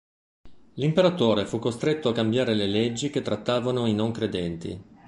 L'imperatore 0.77 1.45
fu 1.45 1.59
costretto 1.59 2.09
a 2.09 2.11
cambiare 2.11 2.55
le 2.55 2.65
leggi 2.65 3.11
che 3.11 3.21
trattavano 3.21 3.85
i 3.85 3.93
"non 3.93 4.11
credenti". 4.11 4.83